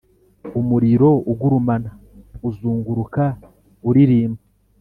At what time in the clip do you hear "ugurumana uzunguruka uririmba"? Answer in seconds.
1.31-4.41